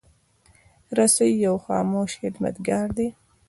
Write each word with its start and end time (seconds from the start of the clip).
رسۍ 0.97 1.31
یو 1.45 1.55
خاموش 1.65 2.11
خدمتګار 2.21 2.87
دی. 2.97 3.07